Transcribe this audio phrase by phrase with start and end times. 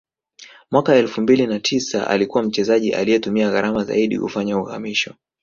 [0.71, 5.15] mwaka elfu mbili na tisa alikuwa mchezaji aliye tumia gharama zaidi kufanya uhamisho